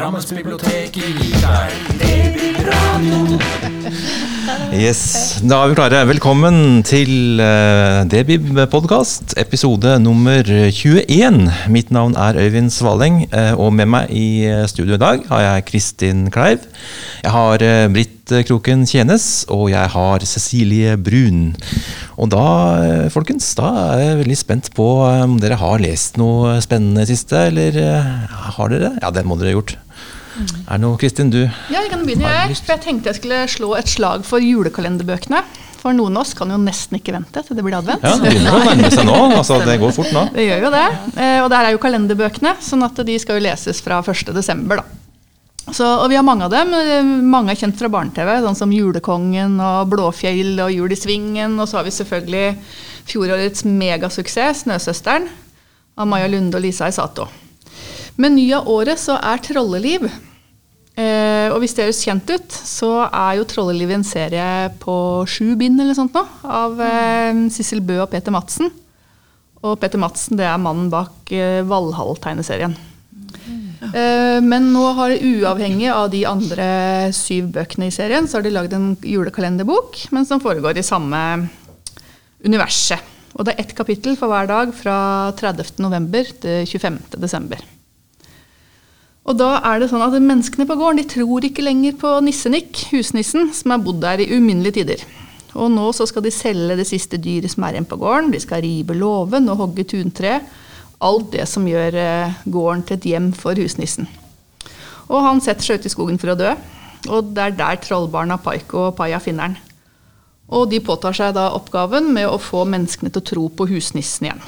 [0.00, 3.36] Drammensbiblioteket gir deg Debutradio.
[4.74, 6.00] Yes, Da er vi klare.
[6.08, 11.38] Velkommen til uh, Debib-podkast, episode nummer 21.
[11.70, 15.44] Mitt navn er Øyvind Svaleng, uh, og med meg i eh, studio i dag har
[15.44, 16.66] jeg Kristin Kleiv.
[17.22, 21.52] Jeg har uh, Britt Kroken Tjenes, og jeg har Cecilie Brun.
[22.18, 22.46] Og da,
[23.10, 27.78] folkens, da er jeg veldig spent på om dere har lest noe spennende siste, eller
[28.56, 28.96] har dere?
[28.98, 29.78] Ja, det må dere ha gjort.
[30.40, 32.28] Er det noe, Kristin, du Ja, jeg kan begynne.
[32.30, 35.42] Jeg, for jeg tenkte jeg skulle slå et slag for julekalenderbøkene.
[35.80, 38.04] For noen av oss kan jo nesten ikke vente til det blir advent.
[38.04, 39.16] Ja, Det begynner å nærme seg nå.
[39.40, 40.26] altså Det går fort nå.
[40.34, 40.86] Det gjør jo det.
[41.16, 44.82] Eh, og der er jo kalenderbøkene, sånn at de skal jo leses fra 1.12.
[45.70, 46.74] Så, og vi har mange av dem.
[46.76, 51.56] Eh, mange er kjent fra barne-TV, sånn som Julekongen og Blåfjell og Jul i Svingen.
[51.56, 52.46] Og så har vi selvfølgelig
[53.10, 55.30] fjorårets megasuksess, Snøsøsteren,
[55.96, 57.28] av Maja Lunde og Lisa Isato.
[58.20, 60.10] Men ny av året så er Trolleliv.
[61.00, 64.94] Eh, og hvis det høres kjent ut, så er jo Trolleliv en serie på
[65.30, 68.70] sju bind eller sånt nå, av eh, Sissel Bø og Peter Madsen.
[69.60, 72.76] Og Peter Madsen det er mannen bak eh, Valhall-tegneserien.
[73.80, 76.68] Eh, men nå har uavhengig av de andre
[77.16, 81.22] syv bøkene i serien, så har de lagd en julekalenderbok, men som foregår i samme
[82.44, 83.16] universet.
[83.38, 84.96] Og det er ett kapittel for hver dag fra
[85.38, 85.78] 30.
[85.80, 87.04] november til 25.
[89.28, 92.86] Og da er det sånn at Menneskene på gården de tror ikke lenger på Nissenikk,
[92.94, 95.04] husnissen, som har bodd der i uminnelige tider.
[95.58, 98.30] Og nå så skal de selge det siste dyret som er igjen på gården.
[98.32, 100.38] De skal rive låven og hogge tuntre.
[101.02, 104.08] Alt det som gjør eh, gården til et hjem for husnissen.
[105.10, 106.54] Og han setter seg ut i skogen for å dø.
[107.10, 109.58] Og det er der trollbarna Paiko og Paja finner han.
[110.50, 114.28] Og de påtar seg da oppgaven med å få menneskene til å tro på husnissen
[114.28, 114.42] igjen.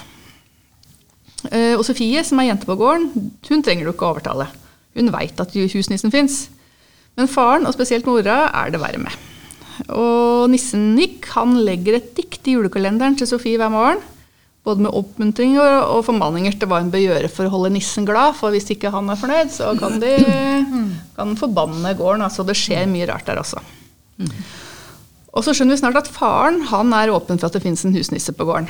[1.51, 4.51] Eh, og Sofie, som er jente på gården, hun trenger du ikke å overtale.
[4.98, 6.47] Hun veit at husnissen fins.
[7.19, 9.15] Men faren, og spesielt mora, er det verre med.
[9.93, 14.03] Og nissen Nick han legger et dikt i julekalenderen til Sofie hver morgen.
[14.63, 18.36] Både med oppmuntringer og formaninger til hva hun bør gjøre for å holde nissen glad.
[18.39, 20.13] For hvis ikke han er fornøyd, så kan de
[21.17, 22.23] kan forbanne gården.
[22.29, 23.63] Altså det skjer mye rart der også.
[25.33, 27.97] Og så skjønner vi snart at faren han er åpen for at det finnes en
[27.97, 28.69] husnisse på gården.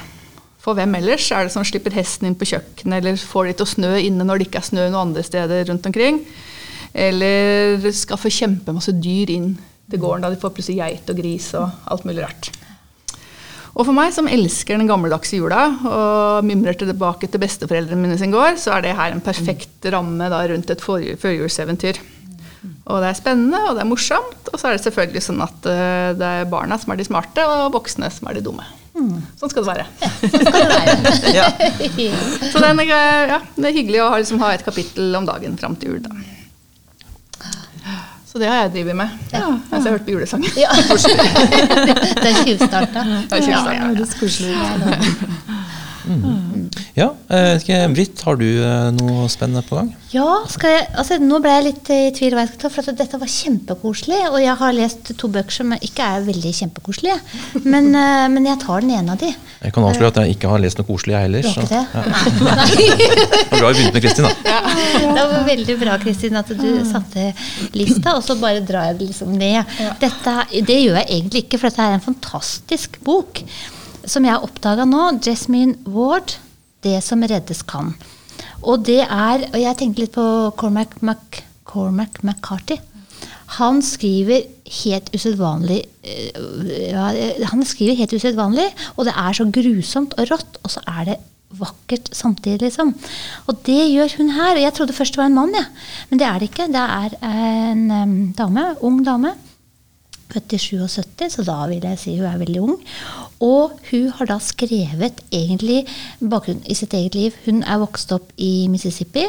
[0.62, 3.66] For hvem ellers er det som slipper hesten inn på kjøkkenet, eller får de til
[3.66, 6.22] å snø inne når det ikke er snø noen andre steder rundt omkring?
[6.94, 9.54] Eller skal få kjempemasse dyr inn
[9.90, 12.52] til gården da de får plutselig geit og gris og alt mulig rart.
[13.72, 18.34] Og for meg som elsker den gammeldagse jula og mimrer tilbake til besteforeldrene mine sin
[18.34, 22.02] gård, så er det her en perfekt ramme da, rundt et førjulseventyr.
[22.92, 25.66] Og det er spennende, og det er morsomt, og så er det selvfølgelig sånn at
[25.66, 28.68] uh, det er barna som er de smarte, og voksne som er de dumme.
[28.92, 29.22] Mm.
[29.40, 29.86] Sånn skal det være.
[30.02, 31.32] Ja, sånn skal det være.
[31.38, 31.46] ja.
[32.52, 35.56] Så det er, ja, det er, hyggelig å ha, liksom, ha et kapittel om dagen
[35.60, 36.02] fram til jul.
[36.04, 36.12] da.
[38.32, 39.44] Så det har jeg drevet med ja.
[39.68, 40.52] mens jeg har hørt på julesanger.
[40.62, 40.70] Ja.
[42.22, 43.04] det er tjuvstarta.
[43.28, 43.74] Det er tjuvstarta.
[44.52, 45.00] Ja,
[46.02, 46.51] Mm.
[46.92, 49.86] Ja, eh, Britt, har du eh, noe spennende på gang?
[50.12, 53.20] Ja, jeg, altså, nå ble jeg litt i tvil hva jeg skal ta, for dette
[53.22, 54.18] var kjempekoselig.
[54.28, 57.16] Og jeg har lest to bøker som ikke er veldig kjempekoselige.
[57.64, 59.32] Men, eh, men jeg tar den ene av de.
[59.62, 61.48] Jeg kan avsløre at jeg ikke har lest noe koselig, jeg heller.
[61.48, 61.82] Så, ja.
[63.56, 64.36] Bra vi begynte med Kristin, da.
[64.52, 64.60] Ja.
[65.16, 67.30] Det var veldig bra, Kristin, at du satte
[67.72, 69.76] lista, og så bare drar jeg det liksom ned.
[70.02, 73.46] Dette, det gjør jeg egentlig ikke, for dette er en fantastisk bok
[74.04, 76.34] som jeg har oppdaga nå, Jasmine Ward,
[76.82, 77.94] 'Det som reddes kan'.
[78.62, 82.78] Og det er Og jeg tenkte litt på Cormac, Mac, Cormac McCarthy.
[83.58, 84.46] Han skriver
[84.82, 87.10] helt usedvanlig eh, ja,
[87.50, 91.16] Han skriver helt usedvanlig, og det er så grusomt og rått, og så er det
[91.52, 92.94] vakkert samtidig, liksom.
[93.46, 94.56] Og det gjør hun her.
[94.56, 95.66] Og Jeg trodde først det var en mann, ja.
[96.10, 96.68] men det er det ikke.
[96.72, 99.34] Det er en um, dame, ung dame
[100.32, 102.78] født i 77, så da vil jeg si hun er veldig ung.
[103.42, 105.82] Og hun har da skrevet egentlig
[106.20, 107.36] bakgrunnen i sitt eget liv.
[107.46, 109.26] Hun er vokst opp i Mississippi,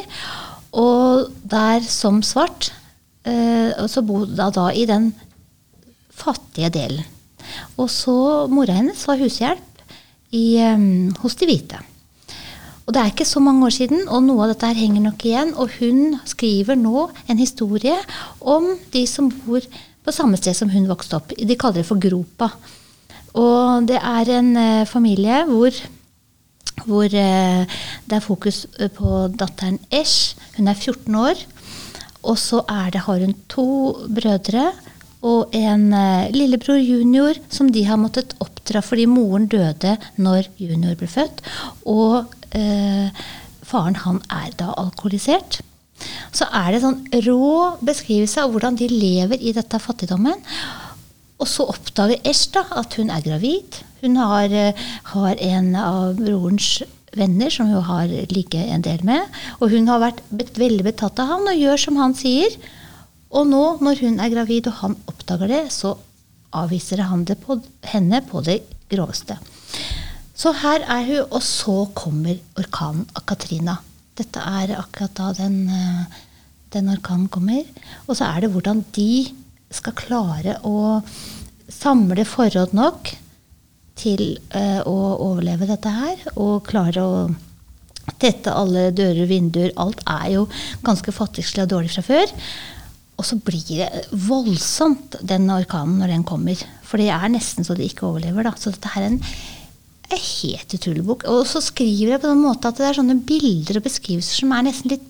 [0.78, 2.72] og der som svart.
[3.25, 5.13] Eh, så bodde hun da i den
[6.13, 7.06] fattige delen.
[7.77, 9.81] Og så Mora hennes var hushjelp
[10.33, 11.80] i, um, hos de hvite.
[12.83, 15.25] Og Det er ikke så mange år siden, og noe av dette her henger nok
[15.25, 15.54] igjen.
[15.56, 17.95] Og hun skriver nå en historie
[18.42, 19.63] om de som bor
[20.04, 21.31] på samme sted som hun vokste opp.
[21.31, 22.51] De kaller det for Gropa.
[23.33, 25.77] Og det er en uh, familie hvor,
[26.85, 27.75] hvor uh,
[28.06, 30.35] det er fokus eh, på datteren Esh.
[30.57, 31.44] Hun er 14 år.
[32.24, 32.62] Og så
[32.94, 33.68] det, har hun to
[34.07, 34.71] brødre
[35.24, 35.91] og en
[36.35, 41.39] lillebror junior som de har måttet oppdra fordi moren døde når junior ble født.
[41.88, 42.27] Og
[43.63, 45.62] faren han er da alkoholisert.
[46.31, 50.39] så er det sånn rå beskrivelse av hvordan de lever i dette fattigdommen.
[51.44, 53.81] Og så oppdager Esh da at hun er gravid.
[54.00, 54.78] Hun har, eh,
[55.12, 59.28] har en av brorens venner som hun har like en del med.
[59.60, 62.56] Og hun har vært veldig betatt av han og gjør som han sier.
[63.34, 65.98] Og nå, når hun er gravid og han oppdager det, så
[66.54, 67.60] avviser han det på
[67.92, 69.38] henne på det groveste.
[70.36, 73.80] Så her er hun, og så kommer orkanen av Katrina.
[74.16, 76.06] Dette er akkurat da den, eh,
[76.72, 77.66] den orkanen kommer.
[78.07, 79.34] Og så er det hvordan de
[79.74, 81.01] skal klare å
[81.74, 83.14] samle forråd nok
[84.00, 84.24] til
[84.56, 86.22] eh, å overleve dette her.
[86.36, 87.18] Og klare å
[88.20, 89.74] tette alle dører og vinduer.
[89.81, 90.46] Alt er jo
[90.86, 92.38] ganske fattigslig og dårlig fra før.
[93.20, 96.60] Og så blir det voldsomt, den orkanen, når den kommer.
[96.86, 98.48] For det er nesten så de ikke overlever.
[98.48, 98.56] Da.
[98.58, 99.22] Så dette her er en
[100.14, 101.28] helt utrolig bok.
[101.30, 104.54] Og så skriver jeg på den måten at det er sånne bilder og beskrivelser som
[104.56, 105.06] er nesten litt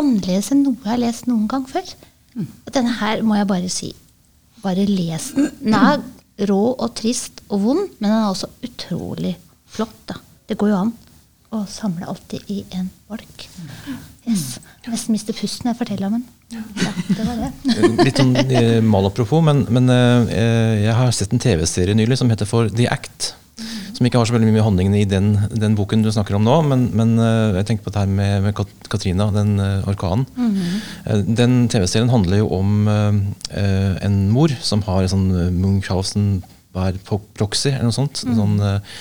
[0.00, 1.92] annerledes enn noe jeg har lest noen gang før.
[2.38, 3.90] Og denne her må jeg bare si.
[4.64, 5.50] Bare les den.
[5.60, 6.02] Den er
[6.50, 9.34] rå og trist og vond, men den er også utrolig
[9.70, 9.96] flott.
[10.08, 10.18] Da.
[10.48, 10.92] Det går jo an
[11.50, 13.46] å samle alltid i en bolk.
[14.28, 14.60] Yes.
[14.84, 16.28] Jeg nesten mister pusten når jeg forteller om den.
[16.50, 18.04] Ja, det var det.
[18.06, 22.48] Litt sånn eh, malapropos, men, men eh, jeg har sett en TV-serie nylig som heter
[22.48, 23.32] for The Act.
[24.00, 26.46] Som ikke har så veldig mye med handlingene i den, den boken du snakker om
[26.46, 26.54] nå.
[26.70, 28.56] Men, men eh, jeg tenker på det her med, med
[28.88, 30.24] Katrina, den orkanen.
[30.24, 30.56] orkanen.
[30.56, 31.34] -hmm.
[31.36, 36.40] Den TV-serien handler jo om eh, en mor som har en sånn eh, Munchhausen
[36.74, 36.98] hva er
[37.34, 38.22] proxy, eller noe sånt.
[38.22, 38.98] Sånn, eh,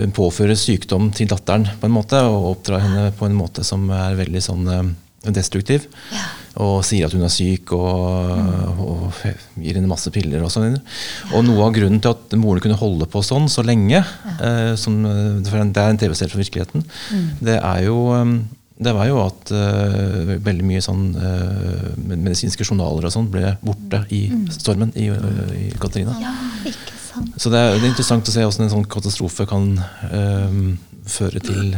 [0.00, 3.86] hun påfører sykdom til datteren på en måte, og oppdrar henne på en måte som
[3.94, 4.88] er veldig sånn eh,
[5.30, 5.86] destruktiv.
[6.62, 9.16] Og sier at hun er syk, og, og
[9.58, 10.44] gir henne masse piller.
[10.46, 10.76] Og sånn.
[11.34, 14.04] Og noe av grunnen til at moren kunne holde på sånn så lenge,
[14.38, 16.86] eh, som, eh, for det er en TV-serie fra virkeligheten,
[17.42, 18.36] det er jo eh,
[18.84, 24.00] det var jo at uh, veldig mye sånn uh, medisinske journaler og sånn ble borte
[24.10, 25.06] i stormen i,
[25.54, 26.16] i Katarina.
[26.18, 26.32] Ja,
[26.66, 27.36] ikke sant.
[27.38, 29.76] Så det er, det er interessant å se hvordan en sånn katastrofe kan
[31.06, 31.76] føre til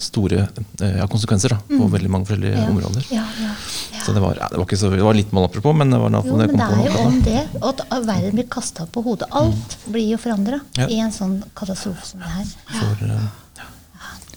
[0.00, 0.38] store
[0.80, 2.66] eh, ja, konsekvenser da, på veldig mange forskjellige Ja.
[2.72, 3.06] områder.
[3.12, 3.50] Ja, ja,
[3.92, 4.00] ja.
[4.04, 6.10] Så det var, ja, det var, ikke så, det var litt malapropos, men det var
[6.14, 7.42] Jo, det men kom det på er jo om det.
[7.60, 9.28] Og at verden blir kasta på hodet.
[9.30, 10.86] Alt blir jo forandra Ja.
[10.88, 12.44] i en sånn katastrofe som det her.
[12.78, 13.28] For, eh,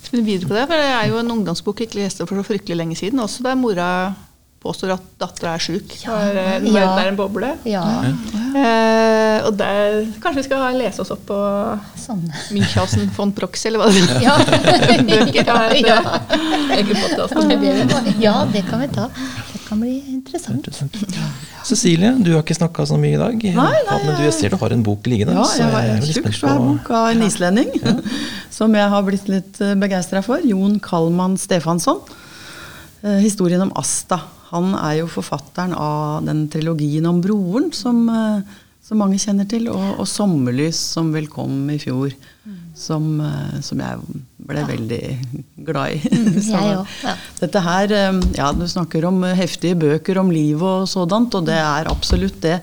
[0.04, 0.68] Skal vi videre på det?
[0.68, 3.20] For det er jo en ungdomsbok jeg ikke leste for så fryktelig lenge siden.
[3.24, 3.88] Også der mora
[4.64, 5.94] påstår at dattera er sjuk.
[6.04, 6.10] Ja.
[6.10, 6.72] For, eh, Ja.
[6.74, 7.54] verden er en boble.
[7.68, 7.84] Ja,
[8.54, 11.38] Eh, og der Kanskje vi skal lese oss opp på
[11.98, 12.20] sånn.
[12.54, 14.22] Münchhausen von Proxy, eller hva det er.
[14.22, 14.36] Ja.
[15.10, 15.48] Bøker.
[15.50, 15.98] har ja.
[16.78, 19.08] Det ja, det kan vi ta.
[19.54, 20.60] Det kan bli interessant.
[20.62, 20.96] interessant.
[21.66, 23.44] Cecilie, du har ikke snakka så mye i dag.
[23.58, 23.72] nei,
[24.06, 25.34] men du, jeg ser du har en bok liggende.
[25.34, 27.74] Ja, jeg har en tjukk, svær bok av en islending.
[28.54, 30.44] Som jeg har blitt litt begeistra for.
[30.46, 32.04] Jon Kalman Stefansson.
[33.02, 34.22] Eh, Historien om Asta.
[34.54, 39.70] Han er jo forfatteren av den trilogien om broren som, eh, som mange kjenner til.
[39.74, 42.14] Og, og 'Sommerlys', som vel kom i fjor.
[42.76, 45.02] Som, eh, som jeg ble veldig
[45.66, 46.00] glad i.
[46.46, 46.94] Så jeg òg.
[47.04, 47.16] Ja.
[47.40, 51.58] dette her, eh, ja, Du snakker om heftige bøker om liv og sådant, og det
[51.58, 52.62] er absolutt det.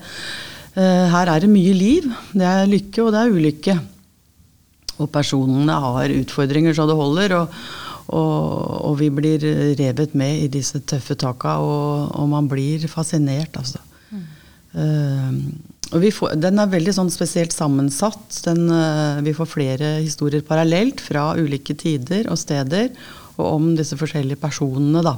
[0.75, 2.05] Her er det mye liv.
[2.31, 3.79] Det er lykke, og det er ulykke.
[5.03, 7.35] Og personene har utfordringer så det holder.
[7.41, 7.63] Og,
[8.11, 9.43] og, og vi blir
[9.79, 13.81] revet med i disse tøffe taka, og, og man blir fascinert, altså.
[15.91, 18.37] Og vi får, den er veldig sånn spesielt sammensatt.
[18.45, 22.93] Den, uh, vi får flere historier parallelt fra ulike tider og steder,
[23.35, 25.17] og om disse forskjellige personene, da.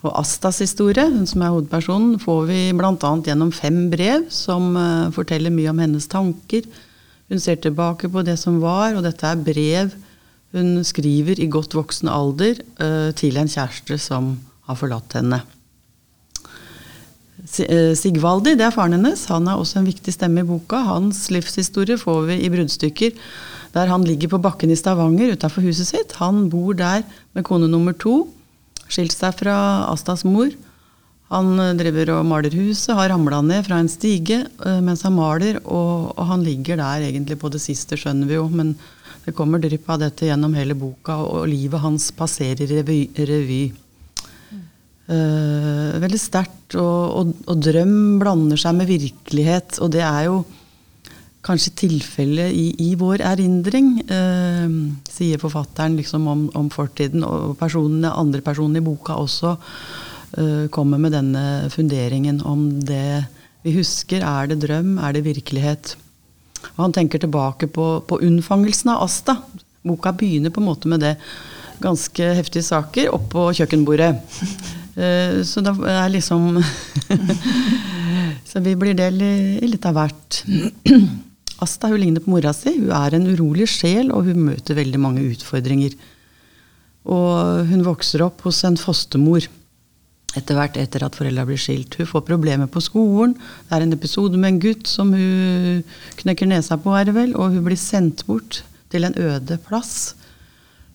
[0.00, 2.94] Og Astas historie, hun som er hovedpersonen, får vi bl.a.
[3.26, 6.64] gjennom fem brev som uh, forteller mye om hennes tanker.
[7.30, 9.92] Hun ser tilbake på det som var, og dette er brev
[10.56, 14.34] hun skriver i godt voksen alder uh, til en kjæreste som
[14.66, 15.42] har forlatt henne.
[17.40, 19.22] Eh, Sigvaldi, det er faren hennes.
[19.32, 20.82] Han er også en viktig stemme i boka.
[20.86, 23.16] Hans livshistorie får vi i bruddstykker
[23.74, 26.16] der han ligger på bakken i Stavanger utafor huset sitt.
[26.18, 27.04] Han bor der
[27.34, 28.24] med kone nummer to.
[28.90, 29.54] Skilt seg fra
[29.92, 30.50] Astas mor.
[31.30, 35.60] Han driver og maler huset, har ramla ned fra en stige eh, mens han maler,
[35.62, 38.74] og, og han ligger der egentlig på det siste, skjønner vi jo, men
[39.30, 43.04] det kommer drypp av dette gjennom hele boka, og, livet hans passerer revy.
[43.14, 43.62] revy.
[45.10, 50.42] Uh, veldig sterkt, og, og, og drøm blander seg med virkelighet, og det er jo
[51.46, 54.68] kanskje tilfellet i, i vår erindring, uh,
[55.10, 61.02] sier forfatteren liksom om, om fortiden, og personene, andre personer i boka også uh, kommer
[61.02, 61.44] med denne
[61.74, 63.24] funderingen om det
[63.66, 64.22] vi husker.
[64.22, 64.94] Er det drøm?
[65.02, 65.96] Er det virkelighet?
[66.74, 69.36] Og han tenker tilbake på, på unnfangelsen av Asta.
[69.86, 71.14] Boka begynner på en måte med det.
[71.80, 74.12] Ganske heftige saker oppå kjøkkenbordet.
[74.96, 76.58] Uh, Så da er liksom
[78.50, 80.42] Så vi blir del i, i litt av hvert.
[81.64, 82.72] Asta hun ligner på mora si.
[82.80, 85.94] Hun er en urolig sjel, og hun møter veldig mange utfordringer.
[87.10, 89.46] Og hun vokser opp hos en fostermor
[90.38, 91.96] etter hvert etter at foreldra blir skilt.
[91.98, 93.34] Hun får problemer på skolen.
[93.66, 95.82] Det er en episode med en gutt som hun
[96.20, 100.14] knekker nesa på, er det vel, og hun blir sendt bort til en øde plass.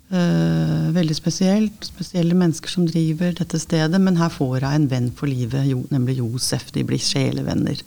[0.06, 1.88] Uh, veldig spesielt.
[1.88, 4.02] Spesielle mennesker som driver dette stedet.
[4.02, 6.70] Men her får hun en venn for livet, jo, nemlig Josef.
[6.76, 7.82] De blir sjelevenner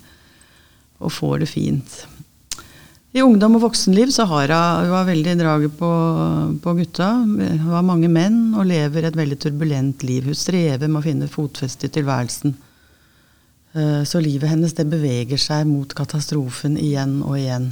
[0.99, 2.01] og får det fint.
[3.19, 5.89] I ungdom og voksenliv så har hun, har veldig draget på,
[6.63, 7.09] på gutta.
[7.25, 10.29] Hun har mange menn og lever et veldig turbulent liv.
[10.29, 12.55] Hun strever med å finne fotfeste i tilværelsen.
[13.75, 17.71] Eh, Så livet hennes det beveger seg mot katastrofen igjen og igjen.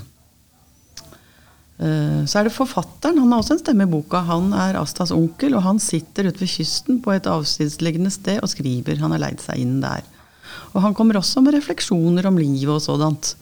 [1.79, 3.21] Eh, Så er det forfatteren.
[3.23, 4.25] Han har også en stemme i boka.
[4.27, 8.51] Han er Astas onkel, og han sitter ute ved kysten på et avsidesliggende sted og
[8.51, 8.99] skriver.
[8.99, 10.03] Han har leid seg inn der.
[10.75, 13.37] Og han kommer også med refleksjoner om livet og sådant.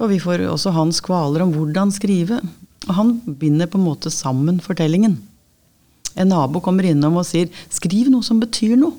[0.00, 2.40] Og vi får også hans kvaler om hvordan skrive.
[2.88, 5.18] Og han binder på en måte sammen fortellingen.
[6.14, 8.94] En nabo kommer innom og sier 'skriv noe som betyr noe'.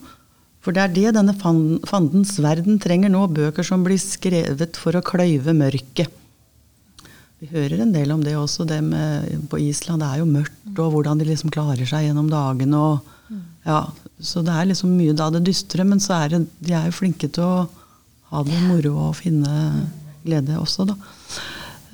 [0.61, 3.27] For det er det denne fan- fandens verden trenger nå.
[3.29, 6.09] Bøker som blir skrevet for å kløyve mørket.
[7.39, 10.01] Vi hører en del om det også, det med, på Island.
[10.01, 12.73] Det er jo mørkt, og hvordan de liksom klarer seg gjennom dagen.
[12.73, 12.99] Og,
[13.65, 16.85] ja, så det er liksom mye da det dystre, men så er det, de er
[16.89, 17.69] jo flinke til å
[18.31, 19.91] ha det moro og finne
[20.25, 20.97] glede også, da.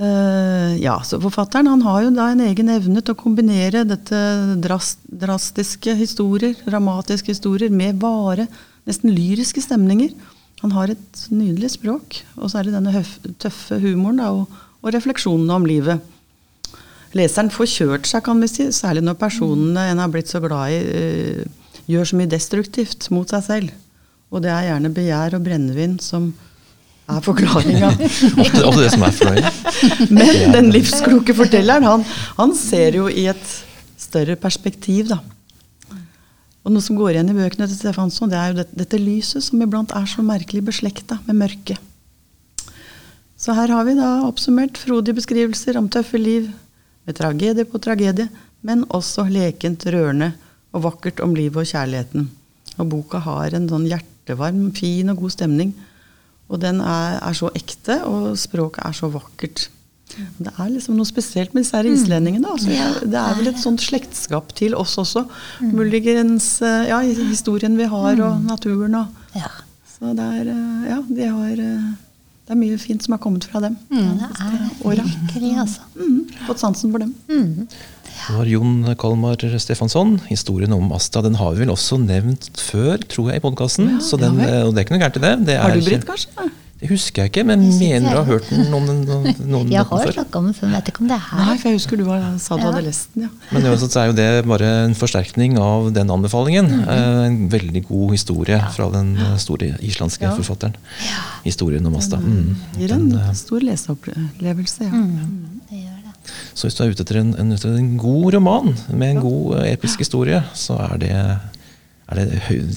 [0.02, 4.18] Uh, ja, så Forfatteren han har jo da en egen evne til å kombinere dette
[4.64, 8.48] drast, drastiske historier, dramatiske historier, med vare,
[8.90, 10.16] nesten lyriske stemninger.
[10.64, 14.50] Han har et nydelig språk, og så er det denne høf, tøffe humoren da, og,
[14.82, 16.02] og refleksjonene om livet.
[17.18, 20.74] Leseren får kjørt seg, kan vi si, særlig når personene en har blitt så glad
[20.74, 23.76] i, uh, gjør så mye destruktivt mot seg selv.
[24.32, 26.32] Og det er gjerne begjær og brennevin som
[27.10, 27.90] er forklaringa.
[28.44, 29.60] Ofte, ofte det som er fornøyd.
[30.18, 32.06] Men den livskloke fortelleren, han,
[32.38, 33.54] han ser jo i et
[34.00, 35.20] større perspektiv, da.
[36.62, 39.46] Og noe som går igjen i bøkene til Stefansson, det er jo dette, dette lyset
[39.46, 41.88] som iblant er så merkelig beslekta med mørket.
[43.42, 46.52] Så her har vi da oppsummert frodige beskrivelser om tøffe liv,
[47.10, 48.28] med tragedie på tragedie,
[48.62, 50.36] men også lekent, rørende
[50.72, 52.28] og vakkert om livet og kjærligheten.
[52.78, 55.74] Og boka har en sånn hjertevarm, fin og god stemning.
[56.52, 59.70] Og den er, er så ekte, og språket er så vakkert.
[60.12, 62.50] Det er liksom noe spesielt med disse her islendingene.
[62.52, 65.24] Altså, det, det er vel et sånt slektskap til oss også.
[65.72, 67.00] Muligens eh, ja,
[67.32, 68.96] historien vi har, og naturen.
[69.00, 69.06] Og,
[69.40, 69.48] Ja.
[69.94, 71.86] så det er, eh, ja, de har, eh,
[72.44, 73.78] det er mye fint som har kommet fra dem.
[73.96, 75.88] ja, det er virkelig, altså.
[75.96, 77.16] Mm, fått sansen for dem.
[78.28, 80.20] Det var Jon Kalmar Stefansson.
[80.30, 83.96] Historien om Asta den har vi vel også nevnt før, tror jeg, i podkasten.
[83.98, 84.68] Ja, så den, ja vel.
[84.68, 85.36] og det er ikke noe gærent i det.
[85.52, 86.52] det Har du, Britt, kanskje?
[86.82, 89.68] Det husker jeg ikke, men Jeg mener du har hørt den om den, noen, noen
[89.76, 91.60] Jeg har snakka om det før, men vet ikke om det er Nei, her.
[91.62, 92.72] for jeg husker du var, sa du Ja.
[92.72, 93.28] hadde lest den.
[93.28, 93.30] ja.
[93.52, 96.72] Men uansett så er jo det bare en forsterkning av den anbefalingen.
[96.82, 100.34] Eh, En veldig god historie fra den eh, store islandske Ja.
[100.34, 100.74] forfatteren.
[101.46, 102.18] Historien om Asta.
[102.18, 102.56] Mm.
[102.80, 105.06] Gir en den, stor leseopplevelse, ja.
[105.70, 106.01] Det gjør det.
[106.54, 109.72] Så hvis du er ute etter en, en, en god roman med en god eh,
[109.74, 112.76] episk historie, så er det, er det høy,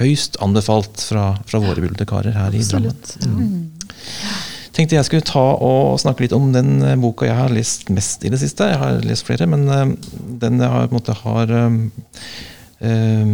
[0.00, 2.96] høyst anbefalt fra, fra våre bibliotekarer her i Drammen.
[3.26, 3.50] Mm
[4.80, 8.22] Tenkte jeg skulle ta og snakke litt om den eh, boka jeg har lest mest
[8.24, 8.68] i det siste.
[8.70, 9.90] Jeg har lest flere, men eh,
[10.40, 13.32] den jeg har, på en måte har eh,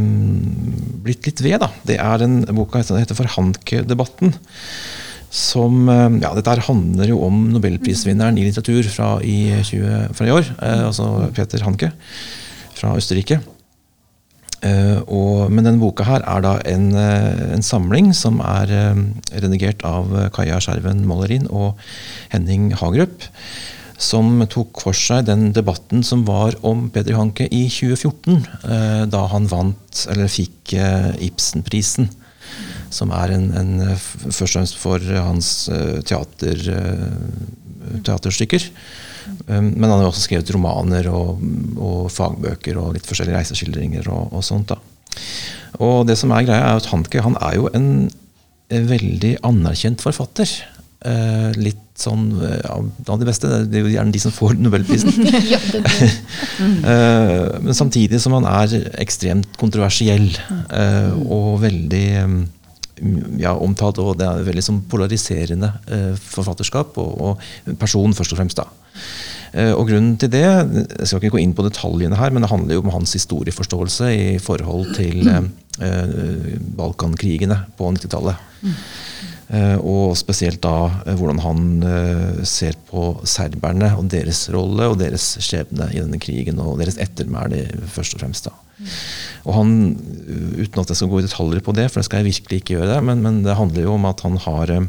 [1.07, 1.69] blitt litt ved, da.
[1.87, 4.35] Det er en boka som heter For Hanke-debatten.
[5.37, 10.29] Som, eh, ja, dette her handler jo om nobelprisvinneren i litteratur fra i, 20, fra
[10.29, 10.49] i år.
[10.63, 11.93] eh, altså Peter Hanke
[12.77, 13.43] fra Østerrike.
[14.65, 19.03] Eh, og, men denne boka her er da en, eh, en samling som er eh,
[19.45, 21.77] redigert av eh, Kaja Skjerven Mollerin og
[22.33, 23.29] Henning Hagerup.
[24.01, 28.41] Som tok for seg den debatten som var om Peder Hanke i 2014.
[28.65, 32.09] eh, da han vant, eller fikk eh, Ibsenprisen.
[32.95, 38.69] Som er en, en, eh, først og fremst for hans eh, teater, eh, teaterstykker.
[39.47, 41.43] Um, Men han har også skrevet romaner og,
[41.83, 44.71] og fagbøker og litt forskjellige reiseskildringer og, og sånt.
[44.71, 44.79] da.
[45.83, 47.91] Og det som er greia er at Hanke han er jo en
[48.71, 50.51] veldig anerkjent forfatter.
[51.07, 52.77] Eh, litt sånn ja,
[53.13, 53.49] av de beste.
[53.69, 55.13] Det er jo gjerne de som får Nobelprisen.
[56.57, 60.31] Eh, men samtidig som han er ekstremt kontroversiell
[60.73, 62.07] eh, og veldig
[63.41, 68.41] ja, omtalt, og det er veldig sånn polariserende eh, forfatterskap, og, og person først og
[68.41, 68.63] fremst.
[68.63, 68.69] da.
[69.57, 72.51] Eh, og grunnen til det, Jeg skal ikke gå inn på detaljene her, men det
[72.53, 75.49] handler jo om hans historieforståelse i forhold til eh,
[75.81, 78.37] eh, Balkankrigene på 90-tallet.
[79.47, 81.67] Eh, og spesielt da hvordan han
[82.43, 87.69] ser på serberne og deres rolle og deres skjebne i denne krigen, og deres ettermæle,
[87.93, 88.51] først og fremst.
[88.51, 88.66] da.
[89.47, 89.75] Og han,
[90.57, 92.77] Uten at jeg skal gå i detaljer på det, for det skal jeg virkelig ikke
[92.77, 94.89] gjøre, det, men, men det handler jo om at han har eh,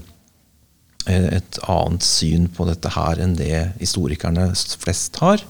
[1.08, 4.50] et annet syn på dette her enn det historikerne
[4.82, 5.46] flest har.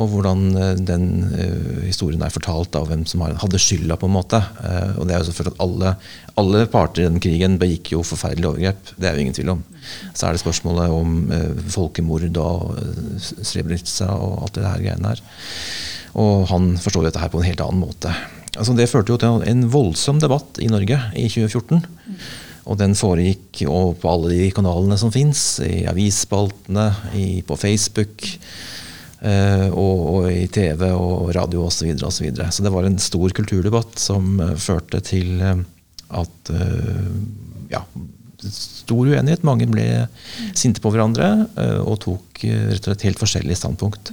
[0.00, 4.16] Og hvordan eh, den eh, historien er fortalt av hvem som hadde skylda, på en
[4.16, 4.40] måte.
[4.96, 5.94] Og det er jo selvfølgelig at alle,
[6.40, 8.94] alle parter i den krigen begikk jo forferdelige overgrep.
[8.96, 9.66] Det er jo ingen tvil om.
[10.14, 11.20] Så er det spørsmålet om
[11.72, 15.24] folkemord og uh, og alt det her greiene her.
[16.18, 18.12] Og han forstår dette her på en helt annen måte.
[18.56, 21.84] Altså Det førte jo til en voldsom debatt i Norge i 2014.
[22.70, 26.90] Og den foregikk på alle de kanalene som fins, i avisspaltene,
[27.46, 28.26] på Facebook.
[29.20, 31.76] eh, og, og i TV og radio osv.
[31.76, 32.50] Så, videre, og så, videre.
[32.50, 35.60] så det var en stor kulturdebatt som eh, førte til eh,
[36.10, 36.50] at
[37.70, 37.84] ja,
[38.50, 39.44] stor uenighet.
[39.46, 39.84] Mange ble
[40.58, 41.28] sinte på hverandre
[41.84, 44.10] og tok rett og slett helt forskjellige standpunkt.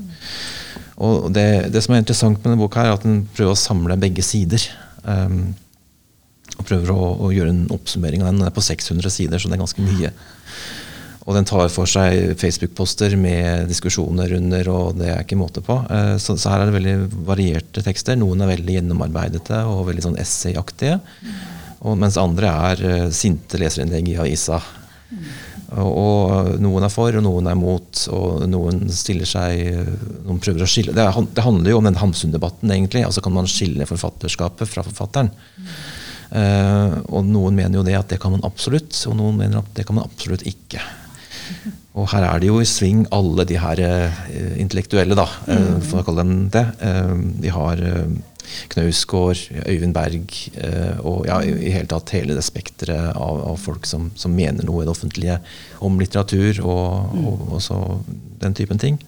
[0.97, 3.99] Og det, det som er interessant med denne boka, er at den prøver å samle
[4.01, 4.63] begge sider.
[5.05, 5.53] Um,
[6.57, 8.41] og prøver å, å gjøre en oppsummering av den.
[8.41, 10.11] Den er på 600 sider, så det er ganske mye.
[11.27, 15.75] Og den tar for seg Facebook-poster med diskusjoner under, og det er ikke måte på.
[15.91, 16.95] Uh, Så, så her er det veldig
[17.27, 18.17] varierte tekster.
[18.17, 20.97] Noen er veldig gjennomarbeidete og veldig sånn essayaktige.
[21.99, 24.57] Mens andre er uh, sinte leserinnlegg i avisa.
[24.57, 29.65] Og, og noen er for, og noen er mot, og noen stiller seg
[30.23, 33.03] Noen prøver å skille Det, er, det handler jo om den Hamsun-debatten, egentlig.
[33.03, 35.33] Altså kan man skille forfatterskapet fra forfatteren.
[36.27, 39.75] Eh, og noen mener jo det at det kan man absolutt, og noen mener at
[39.75, 40.83] det kan man absolutt ikke.
[41.97, 44.17] Og her er det jo i sving alle de her uh,
[44.61, 46.65] intellektuelle, da, uh, for å kalle dem det.
[46.85, 48.03] Eh, vi har eh,
[48.73, 53.87] Knausgård, Øyvind Berg eh, og ja, i, hele tatt hele det spekteret av, av folk
[53.89, 55.39] som, som mener noe i det offentlige
[55.85, 57.81] om litteratur og, og, og så
[58.41, 59.01] den typen ting.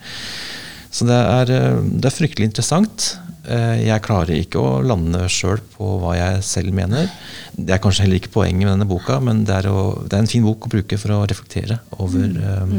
[0.92, 3.12] Så det er, eh, det er fryktelig interessant.
[3.50, 7.10] Eh, Jeg klarer ikke å lande sjøl på hva jeg selv mener.
[7.56, 10.26] Det er kanskje heller ikke poenget med denne boka, men det er, å, det er
[10.26, 12.76] en fin bok å bruke for å reflektere over, eh,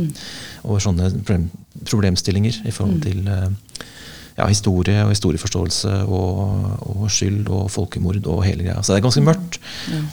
[0.66, 1.49] over sånne problem,
[1.87, 3.49] problemstillinger i forhold til eh,
[4.40, 6.42] ja, historie og historieforståelse og,
[6.88, 8.81] og skyld og folkemord og hele greia.
[8.83, 9.61] Så det er ganske mørkt,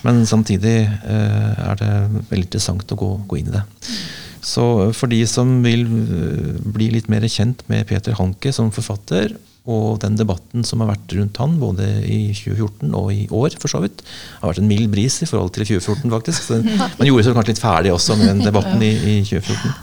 [0.05, 1.91] men samtidig eh, er det
[2.29, 3.65] veldig interessant å gå, gå inn i det.
[4.47, 4.63] Så
[4.95, 9.35] for de som vil eh, bli litt mer kjent med Peter Hanke som forfatter,
[9.67, 13.71] og den debatten som har vært rundt han, både i 2014 og i år, for
[13.71, 13.99] så vidt,
[14.39, 16.45] har vært en mild bris i forhold til 2014, faktisk.
[16.45, 16.61] Så
[16.99, 19.75] man gjorde seg kanskje litt ferdig også med den debatten i, i 2014.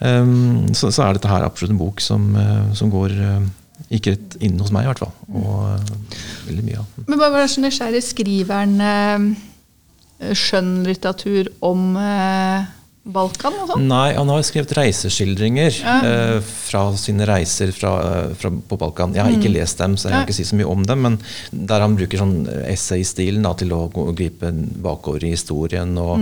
[0.00, 3.48] Um, så, så er dette her absolutt en bok som, eh, som går eh,
[3.90, 5.14] ikke rett inn hos meg, i hvert fall.
[5.34, 7.06] Og eh, veldig mye av den.
[7.08, 12.68] Men bare vær så nysgjerrig, skriver han eh, skjønnlitteratur om eh,
[13.00, 13.86] Balkan og sånn?
[13.88, 15.72] Nei, han har skrevet reiseskildringer
[16.04, 19.14] eh, fra sine reiser fra, eh, fra, på Balkan.
[19.16, 21.16] Jeg har ikke lest dem, så jeg kan ikke si så mye om dem, men
[21.50, 23.80] der han bruker sånn essay-stilen til å
[24.12, 24.52] gripe
[24.84, 26.20] bakover i historien og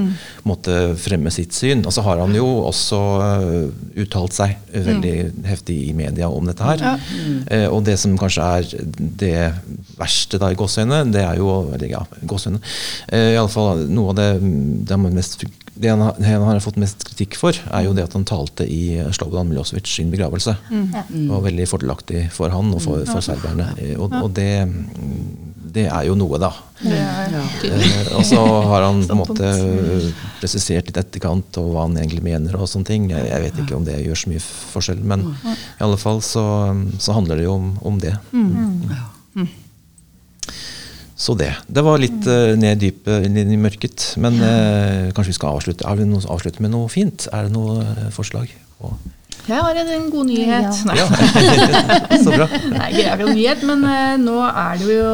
[0.49, 1.83] måtte fremme sitt syn.
[1.85, 5.17] Og så har han jo også uh, uttalt seg veldig
[5.51, 6.87] heftig i media om dette her.
[7.51, 8.88] Eh, og det som kanskje er
[9.19, 9.37] det
[9.99, 12.05] verste da i gåseøyne, det er jo eller ja,
[13.11, 15.43] eh, i alle fall noe av det, mest
[15.79, 18.24] det han, har- det han har fått mest kritikk for, er jo det at han
[18.28, 20.54] talte i Slobodan Milosevic sin begravelse.
[21.09, 23.72] Det var veldig fordelaktig for han og for, for serberne.
[23.83, 24.48] Eh, Og, og det,
[25.68, 26.48] det er jo noe, da.
[26.87, 27.90] Er tydelig.
[27.92, 28.38] Eh, Og så
[28.70, 29.50] har han på en måte
[30.40, 32.57] presisert litt etterkant og hva han egentlig mener.
[32.57, 33.11] og sånne ting.
[33.12, 36.44] Jeg, jeg vet ikke om det gjør så mye forskjell, men i alle fall så,
[37.02, 38.14] så handler det jo om, om det.
[41.18, 41.50] Så det.
[41.66, 44.12] Det var litt uh, ned i dypet, inn i mørket.
[44.22, 47.26] Men uh, kanskje vi skal avslutte er vi noe, avslutte med noe fint?
[47.35, 48.52] Er det noe uh, forslag?
[48.87, 48.94] Og
[49.48, 50.78] Jeg har en god nyhet.
[50.94, 51.09] Ja.
[51.09, 52.20] Nei.
[52.22, 52.46] Så bra.
[52.70, 55.11] Nei, ikke jo nyhet, men uh, nå er det jo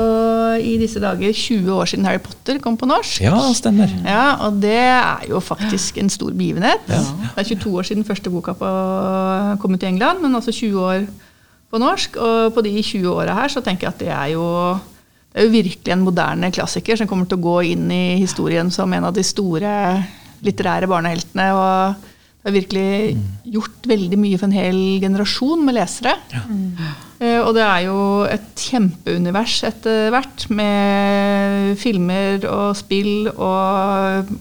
[0.60, 3.24] i disse dager 20 år siden Harry Potter kom på norsk.
[3.24, 3.88] Ja, stemmer.
[4.04, 6.84] Ja, og det er jo faktisk en stor begivenhet.
[6.84, 8.78] Det er 22 år siden første boka på,
[9.64, 11.06] kom ut i England, men altså 20 år
[11.72, 12.20] på norsk.
[12.20, 14.93] Og på de 20 åra her så tenker jeg at det er jo det
[15.34, 18.92] er jo virkelig en moderne klassiker som kommer til å gå inn i historien som
[18.94, 19.72] en av de store
[20.44, 21.52] litterære barneheltene.
[21.54, 22.10] og
[22.44, 23.16] har virkelig
[23.54, 26.12] gjort veldig mye for en hel generasjon med lesere.
[27.22, 34.34] Eh, og det er jo et kjempeunivers etter hvert, med filmer og spill og,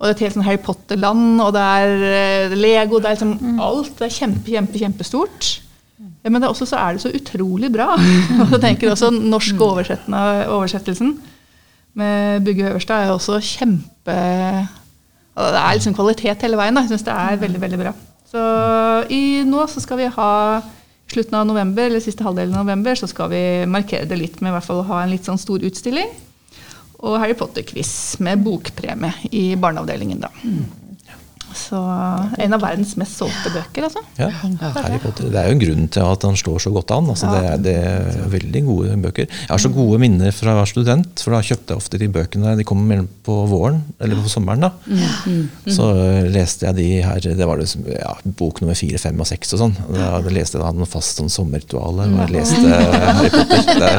[0.00, 3.92] og et helt sånn Harry Potter-land, og det er eh, Lego, det er liksom alt.
[3.98, 5.52] Det er kjempe, kjempe, kjempestort.
[6.28, 7.92] Men det er også så er det så utrolig bra.
[8.40, 11.14] Og så tenker også norsk oversettende- oversettelsen
[11.96, 14.16] med Bugge Øverstad er også kjempe
[15.36, 16.74] Det er liksom kvalitet hele veien.
[16.76, 16.82] da.
[16.84, 17.92] Jeg syns det er veldig veldig bra.
[18.26, 18.42] Så
[19.12, 20.30] i nå så skal vi ha
[21.12, 24.50] slutten av november, eller siste halvdelen av november, så skal vi markere det litt med
[24.50, 26.08] i hvert fall å ha en litt sånn stor utstilling.
[27.06, 30.30] Og Harry Potter-quiz med bokpremie i barneavdelingen, da.
[31.56, 31.78] Så
[32.44, 34.02] en av verdens mest solgte bøker, altså.
[34.20, 34.28] Ja,
[34.76, 35.30] Harry Potter.
[35.32, 37.08] Det er jo en grunn til at han slår så godt an.
[37.12, 39.26] Altså, det, er, det er veldig gode bøker.
[39.30, 42.08] Jeg har så gode minner fra å være student, for da kjøpte jeg ofte de
[42.12, 42.54] bøkene.
[42.60, 42.84] De kom
[43.26, 44.66] på våren, eller på sommeren.
[44.68, 44.70] da.
[45.72, 49.28] Så øh, leste jeg de her Det var liksom, ja, bok nummer fire, fem og
[49.28, 49.74] seks og sånn.
[49.90, 52.06] Da leste jeg da noe fast sånn sommerrituale.
[52.06, 53.66] Og jeg leste Harry Potter.
[53.66, 53.90] Det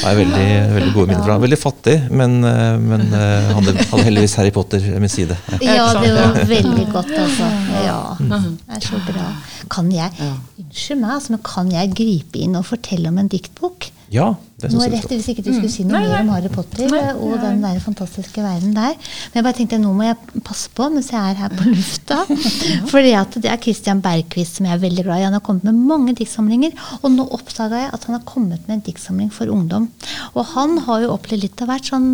[0.00, 1.38] har jeg veldig, veldig gode minner fra.
[1.44, 5.36] Veldig fattig, men, øh, men hadde, hadde heldigvis Harry Potter ved min side.
[5.60, 5.74] Ja.
[5.74, 7.48] Ja, det var veldig godt, altså.
[7.84, 9.26] Ja, det er så bra.
[9.72, 10.10] Kan jeg,
[10.58, 13.88] unnskyld meg, altså, men kan jeg gripe inn og fortelle om en diktbok?
[14.14, 14.32] Ja,
[14.72, 15.18] Nå syns jeg rett du skal.
[15.18, 18.74] Hvis ikke du skulle si noe mer om Harry Potter og den der fantastiske verden
[18.76, 18.96] der.
[18.96, 22.20] Men jeg bare tenkte nå må jeg passe på mens jeg er her på lufta.
[22.90, 25.28] For det er Christian Bergquist som jeg er veldig glad i.
[25.28, 26.74] Han har kommet med mange diktsamlinger.
[27.02, 29.90] Og nå oppdaga jeg at han har kommet med en diktsamling for ungdom.
[30.34, 32.10] Og han har jo opplevd litt av hvert sånn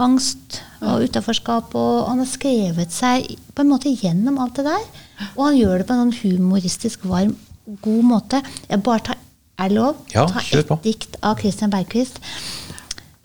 [0.00, 4.88] angst og utaforskap, og han har skrevet seg på en måte gjennom alt det der.
[5.34, 7.36] Og han gjør det på en sånn humoristisk, varm,
[7.82, 8.42] god måte.
[8.68, 9.22] Jeg bare tar
[9.58, 9.96] er det lov?
[10.14, 10.78] Ja, Ta kjør på.
[10.84, 12.20] dikt av Christian Bergquist.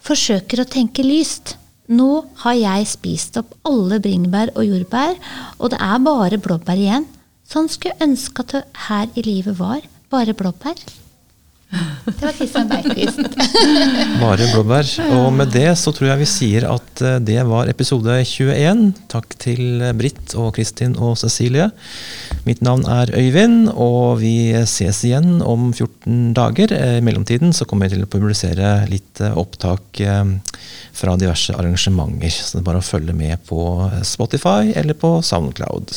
[0.01, 1.55] Forsøker å tenke lyst.
[1.91, 5.17] Nå har jeg spist opp alle bringebær og jordbær,
[5.59, 7.05] og det er bare blåbær igjen.
[7.51, 9.81] Sånn skulle jeg ønske at det her i livet var.
[10.11, 10.79] Bare blåbær.
[11.71, 13.19] Det var Kristian Bergquist.
[14.19, 14.87] Bare blåbær.
[15.15, 18.81] Og med det så tror jeg vi sier at eh, det var episode 21.
[19.11, 21.69] Takk til Britt og Kristin og Cecilie.
[22.47, 26.75] Mitt navn er Øyvind, og vi ses igjen om 14 dager.
[26.75, 30.01] Eh, I mellomtiden så kommer jeg til å publisere litt eh, opptak
[30.97, 32.33] fra diverse arrangementer.
[32.33, 33.61] Så det er bare å følge med på
[34.07, 35.93] Spotify eller på Soundcloud.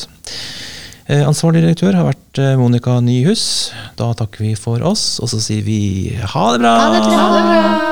[1.07, 3.45] Eh, Ansvarlig direktør har vært eh, Monica Nyhus.
[3.99, 5.81] Da takker vi for oss, og så sier vi
[6.17, 6.77] ha det bra!
[6.81, 7.84] Ha det bra!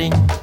[0.00, 0.39] Og